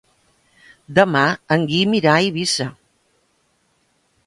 Demà 0.99 1.21
en 1.57 1.67
Guim 1.73 1.95
irà 1.99 2.15
a 2.15 2.25
Eivissa. 2.31 2.69